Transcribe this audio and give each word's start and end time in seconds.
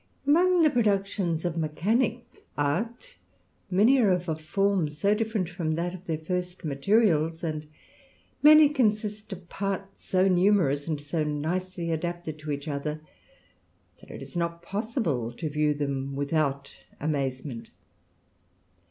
Among 0.25 0.63
the 0.63 0.71
productions 0.71 1.45
of 1.45 1.55
mechanick 1.57 2.23
art, 2.57 3.13
many 3.69 3.99
are 3.99 4.09
of 4.09 4.27
a 4.27 4.35
form 4.35 4.89
so 4.89 5.13
different 5.13 5.47
from 5.47 5.75
that 5.75 5.93
of 5.93 6.05
their 6.07 6.17
first 6.17 6.65
materials, 6.65 7.43
and 7.43 7.67
many 8.41 8.67
consist 8.69 9.31
of 9.31 9.47
parts 9.47 10.03
so 10.03 10.27
numerous 10.27 10.87
and 10.87 10.99
so 10.99 11.23
nicely 11.23 11.91
adapted 11.91 12.39
to 12.39 12.49
each 12.51 12.65
ISO 12.65 12.81
THE 12.81 12.89
RAMBLER. 12.89 12.91
other, 12.93 13.01
that 13.99 14.09
it 14.09 14.23
is 14.23 14.35
not 14.35 14.63
possible 14.63 15.31
to 15.33 15.49
view 15.51 15.75
them 15.75 16.15
without 16.15 16.71
amaze— 16.99 17.45
ment. 17.45 17.69